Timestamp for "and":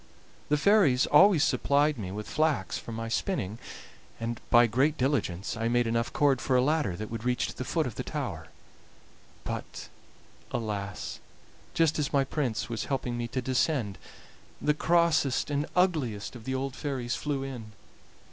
4.19-4.41, 15.51-15.67